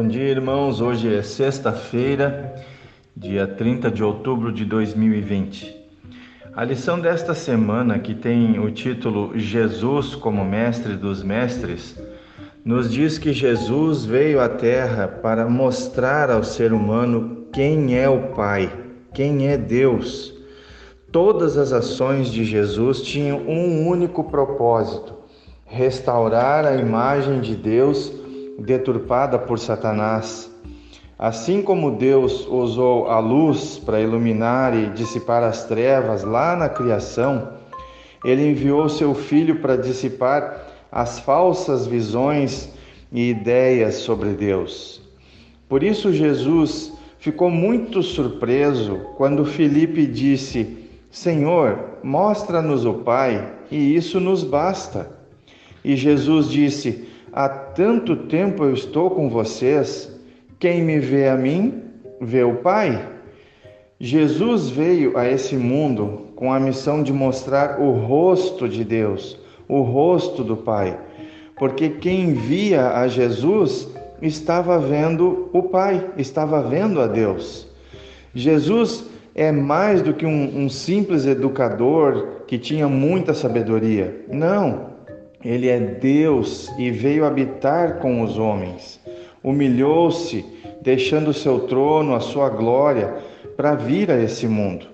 Bom 0.00 0.08
dia, 0.08 0.30
irmãos. 0.30 0.80
Hoje 0.80 1.14
é 1.14 1.20
sexta-feira, 1.20 2.54
dia 3.14 3.46
30 3.46 3.90
de 3.90 4.02
outubro 4.02 4.50
de 4.50 4.64
2020. 4.64 5.76
A 6.56 6.64
lição 6.64 6.98
desta 6.98 7.34
semana, 7.34 7.98
que 7.98 8.14
tem 8.14 8.58
o 8.58 8.70
título 8.70 9.38
Jesus 9.38 10.14
como 10.14 10.42
Mestre 10.42 10.96
dos 10.96 11.22
Mestres, 11.22 12.00
nos 12.64 12.90
diz 12.90 13.18
que 13.18 13.30
Jesus 13.34 14.06
veio 14.06 14.40
à 14.40 14.48
Terra 14.48 15.06
para 15.06 15.46
mostrar 15.46 16.30
ao 16.30 16.42
ser 16.42 16.72
humano 16.72 17.44
quem 17.52 17.98
é 17.98 18.08
o 18.08 18.28
Pai, 18.28 18.72
quem 19.12 19.48
é 19.48 19.58
Deus. 19.58 20.32
Todas 21.12 21.58
as 21.58 21.74
ações 21.74 22.32
de 22.32 22.42
Jesus 22.42 23.02
tinham 23.02 23.36
um 23.40 23.86
único 23.86 24.24
propósito: 24.24 25.12
restaurar 25.66 26.64
a 26.64 26.74
imagem 26.74 27.42
de 27.42 27.54
Deus 27.54 28.18
deturpada 28.60 29.38
por 29.38 29.58
Satanás. 29.58 30.50
Assim 31.18 31.60
como 31.60 31.96
Deus 31.96 32.46
usou 32.48 33.08
a 33.08 33.18
luz 33.18 33.78
para 33.78 34.00
iluminar 34.00 34.74
e 34.74 34.86
dissipar 34.90 35.42
as 35.42 35.64
trevas 35.64 36.22
lá 36.22 36.56
na 36.56 36.68
criação, 36.68 37.50
ele 38.24 38.48
enviou 38.48 38.88
seu 38.88 39.14
filho 39.14 39.56
para 39.56 39.76
dissipar 39.76 40.66
as 40.90 41.20
falsas 41.20 41.86
visões 41.86 42.70
e 43.12 43.30
ideias 43.30 43.96
sobre 43.96 44.30
Deus. 44.30 45.02
Por 45.68 45.82
isso 45.82 46.12
Jesus 46.12 46.92
ficou 47.18 47.50
muito 47.50 48.02
surpreso 48.02 48.98
quando 49.16 49.44
Filipe 49.44 50.06
disse: 50.06 50.88
Senhor, 51.10 51.98
mostra-nos 52.02 52.84
o 52.84 52.94
Pai, 52.94 53.52
e 53.70 53.94
isso 53.94 54.18
nos 54.18 54.42
basta. 54.42 55.10
E 55.84 55.96
Jesus 55.96 56.48
disse: 56.48 57.08
Há 57.32 57.48
tanto 57.48 58.16
tempo 58.16 58.64
eu 58.64 58.74
estou 58.74 59.10
com 59.10 59.30
vocês, 59.30 60.12
quem 60.58 60.82
me 60.82 60.98
vê 60.98 61.28
a 61.28 61.36
mim, 61.36 61.82
vê 62.20 62.42
o 62.42 62.56
Pai. 62.56 63.08
Jesus 64.00 64.68
veio 64.68 65.16
a 65.16 65.28
esse 65.28 65.56
mundo 65.56 66.28
com 66.34 66.52
a 66.52 66.58
missão 66.58 67.02
de 67.02 67.12
mostrar 67.12 67.80
o 67.80 67.92
rosto 67.92 68.68
de 68.68 68.82
Deus, 68.82 69.38
o 69.68 69.82
rosto 69.82 70.42
do 70.42 70.56
Pai, 70.56 70.98
porque 71.56 71.90
quem 71.90 72.32
via 72.32 72.94
a 72.94 73.06
Jesus 73.06 73.88
estava 74.20 74.78
vendo 74.78 75.48
o 75.52 75.62
Pai, 75.62 76.10
estava 76.16 76.60
vendo 76.62 77.00
a 77.00 77.06
Deus. 77.06 77.68
Jesus 78.34 79.04
é 79.34 79.52
mais 79.52 80.02
do 80.02 80.14
que 80.14 80.26
um, 80.26 80.64
um 80.64 80.68
simples 80.68 81.26
educador 81.26 82.42
que 82.46 82.58
tinha 82.58 82.88
muita 82.88 83.34
sabedoria. 83.34 84.24
Não. 84.28 84.90
Ele 85.44 85.68
é 85.68 85.78
Deus 85.78 86.70
e 86.78 86.90
veio 86.90 87.24
habitar 87.24 87.98
com 87.98 88.20
os 88.20 88.38
homens. 88.38 89.00
Humilhou-se, 89.42 90.44
deixando 90.82 91.32
seu 91.32 91.60
trono, 91.60 92.14
a 92.14 92.20
sua 92.20 92.50
glória, 92.50 93.16
para 93.56 93.74
vir 93.74 94.10
a 94.10 94.22
esse 94.22 94.46
mundo. 94.46 94.86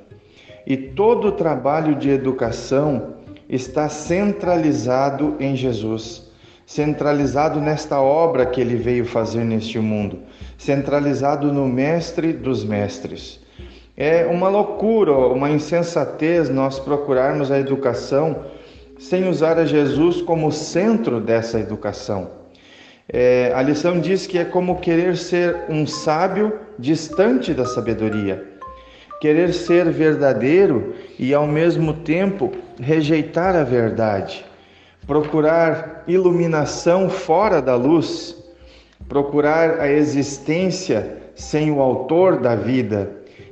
E 0.65 0.77
todo 0.77 1.29
o 1.29 1.33
trabalho 1.33 1.97
de 1.97 2.11
educação 2.11 3.15
está 3.49 3.89
centralizado 3.89 5.37
em 5.41 5.57
Jesus, 5.57 6.31
centralizado 6.65 7.61
nesta 7.61 8.01
obra 8.01 8.47
que 8.47 8.61
ele 8.61 8.77
veio 8.77 9.05
fazer 9.05 9.45
neste 9.45 9.79
mundo, 9.79 10.21
centralizado 10.59 11.53
no 11.53 11.69
Mestre 11.69 12.33
dos 12.33 12.65
Mestres. 12.65 13.41
É 13.97 14.27
uma 14.27 14.49
loucura, 14.49 15.13
uma 15.13 15.51
insensatez 15.51 16.49
nós 16.51 16.79
procurarmos 16.79 17.51
a 17.51 17.59
educação 17.59 18.45
sem 18.99 19.29
usar 19.29 19.59
a 19.59 19.65
Jesus 19.65 20.23
como 20.23 20.51
centro 20.51 21.21
dessa 21.21 21.61
educação. 21.61 22.31
É, 23.09 23.53
a 23.55 23.63
lição 23.63 24.01
diz 24.01 24.27
que 24.27 24.39
é 24.39 24.45
como 24.45 24.81
querer 24.81 25.17
ser 25.17 25.65
um 25.69 25.87
sábio 25.87 26.59
distante 26.79 27.55
da 27.55 27.65
sabedoria, 27.65 28.45
querer 29.21 29.53
ser 29.53 29.91
verdadeiro 29.91 30.95
e 31.19 31.33
ao 31.33 31.47
mesmo 31.47 31.93
tempo 31.95 32.51
rejeitar 32.81 33.55
a 33.55 33.63
verdade, 33.63 34.45
procurar 35.07 36.03
iluminação 36.09 37.09
fora 37.09 37.63
da 37.63 37.77
luz, 37.77 38.37
procurar 39.09 39.79
a 39.79 39.89
existência 39.89 41.19
sem 41.37 41.71
o 41.71 41.81
autor 41.81 42.41
da 42.41 42.57
vida, 42.57 43.11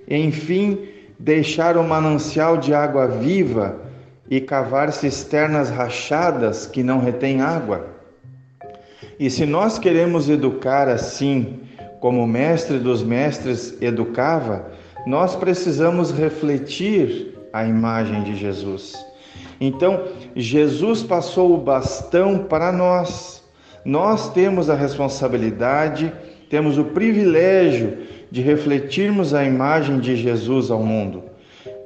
enfim, 0.09 0.89
deixar 1.17 1.77
o 1.77 1.85
manancial 1.85 2.57
de 2.57 2.75
água 2.75 3.07
viva 3.07 3.85
e 4.31 4.41
cavar 4.41 4.93
cisternas 4.93 5.71
rachadas 5.71 6.67
que 6.67 6.83
não 6.83 7.01
retêm 7.01 7.41
água. 7.41 7.87
E 9.19 9.31
se 9.31 9.47
nós 9.47 9.79
queremos 9.79 10.29
educar 10.29 10.89
assim, 10.89 11.61
como 12.01 12.23
o 12.23 12.27
mestre 12.27 12.79
dos 12.79 13.03
mestres 13.03 13.81
educava, 13.81 14.71
nós 15.07 15.37
precisamos 15.37 16.11
refletir 16.11 17.35
a 17.53 17.65
imagem 17.65 18.23
de 18.23 18.35
Jesus. 18.35 18.95
Então, 19.61 20.05
Jesus 20.35 21.03
passou 21.03 21.55
o 21.55 21.59
bastão 21.59 22.39
para 22.39 22.73
nós. 22.73 23.43
Nós 23.85 24.33
temos 24.33 24.69
a 24.69 24.75
responsabilidade, 24.75 26.13
temos 26.51 26.79
o 26.79 26.85
privilégio 26.85 27.99
de 28.31 28.41
refletirmos 28.41 29.33
a 29.33 29.45
imagem 29.45 30.01
de 30.01 30.17
Jesus 30.17 30.71
ao 30.71 30.83
mundo. 30.83 31.23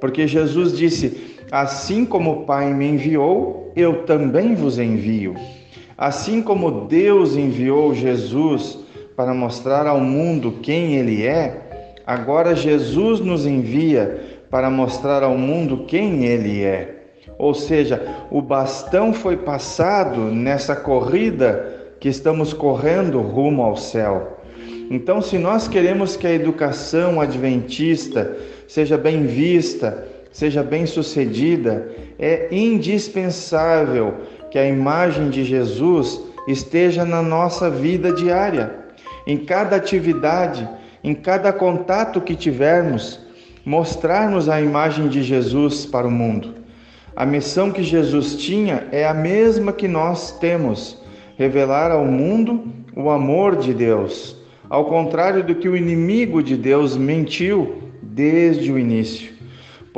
Porque 0.00 0.27
Jesus 0.27 0.77
disse: 0.77 1.38
Assim 1.50 2.04
como 2.04 2.32
o 2.32 2.44
Pai 2.44 2.72
me 2.75 2.86
enviou, 2.86 3.72
eu 3.75 4.03
também 4.04 4.54
vos 4.54 4.78
envio. 4.78 5.34
Assim 5.97 6.42
como 6.42 6.82
Deus 6.82 7.36
enviou 7.36 7.94
Jesus 7.94 8.78
para 9.16 9.32
mostrar 9.32 9.86
ao 9.86 10.00
mundo 10.00 10.59
quem 10.62 10.94
Ele 10.97 11.26
é, 11.26 12.00
agora 12.06 12.54
Jesus 12.54 13.20
nos 13.20 13.47
envia 13.47 14.41
para 14.50 14.70
mostrar 14.70 15.22
ao 15.22 15.36
mundo 15.36 15.84
quem 15.86 16.25
Ele 16.26 16.62
é. 16.62 16.97
Ou 17.38 17.54
seja, 17.54 18.03
o 18.30 18.42
bastão 18.42 19.12
foi 19.12 19.36
passado 19.36 20.20
nessa 20.20 20.76
corrida 20.76 21.94
que 21.98 22.09
estamos 22.09 22.53
correndo 22.53 23.20
rumo 23.20 23.62
ao 23.62 23.76
céu. 23.76 24.38
Então, 24.91 25.20
se 25.20 25.38
nós 25.38 25.69
queremos 25.69 26.16
que 26.16 26.26
a 26.26 26.32
educação 26.32 27.20
adventista 27.20 28.36
seja 28.66 28.97
bem 28.97 29.26
vista, 29.26 30.06
seja 30.31 30.62
bem-sucedida, 30.62 31.91
é 32.19 32.49
indispensável 32.50 34.15
que 34.50 34.59
a 34.59 34.66
imagem 34.66 35.31
de 35.31 35.44
Jesus 35.44 36.21
esteja 36.47 37.05
na 37.05 37.22
nossa 37.22 37.69
vida 37.69 38.12
diária, 38.12 38.75
em 39.27 39.37
cada 39.37 39.77
atividade, 39.77 40.69
em 41.05 41.15
cada 41.15 41.53
contato 41.53 42.21
que 42.21 42.34
tivermos, 42.34 43.21
mostrarmos 43.65 44.49
a 44.49 44.61
imagem 44.61 45.09
de 45.09 45.22
Jesus 45.22 45.84
para 45.84 46.06
o 46.06 46.11
mundo. 46.11 46.55
A 47.15 47.27
missão 47.27 47.71
que 47.71 47.83
Jesus 47.83 48.37
tinha 48.37 48.87
é 48.93 49.06
a 49.06 49.12
mesma 49.12 49.72
que 49.72 49.87
nós 49.87 50.33
temos: 50.39 51.03
revelar 51.37 51.91
ao 51.91 52.05
mundo 52.05 52.72
o 52.97 53.10
amor 53.10 53.56
de 53.56 53.75
Deus, 53.75 54.37
ao 54.71 54.87
contrário 54.87 55.45
do 55.45 55.55
que 55.55 55.69
o 55.69 55.77
inimigo 55.77 56.43
de 56.43 56.56
Deus 56.56 56.97
mentiu 56.97 57.83
desde 58.03 58.72
o 58.72 58.78
início. 58.78 59.38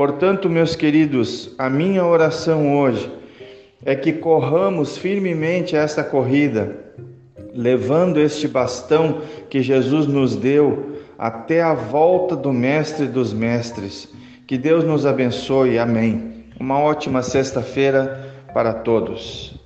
Portanto, 0.01 0.49
meus 0.49 0.75
queridos, 0.75 1.55
a 1.59 1.69
minha 1.69 2.03
oração 2.07 2.75
hoje 2.75 3.13
é 3.85 3.95
que 3.95 4.15
corramos 4.15 4.97
firmemente 4.97 5.77
essa 5.77 6.03
corrida, 6.03 6.75
levando 7.55 8.19
este 8.19 8.49
bastão 8.49 9.21
que 9.51 9.61
Jesus 9.61 10.07
nos 10.07 10.35
deu 10.35 10.97
até 11.19 11.61
a 11.61 11.75
volta 11.75 12.35
do 12.35 12.51
Mestre 12.51 13.09
dos 13.09 13.35
Mestres. 13.35 14.09
Que 14.47 14.57
Deus 14.57 14.85
nos 14.85 15.05
abençoe. 15.05 15.79
Amém. 15.79 16.47
Uma 16.59 16.79
ótima 16.79 17.23
sexta-feira 17.23 18.27
para 18.55 18.73
todos. 18.73 19.60